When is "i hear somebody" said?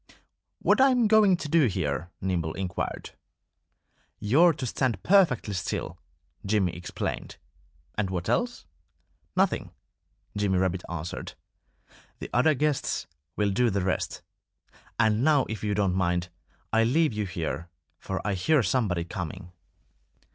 18.25-19.03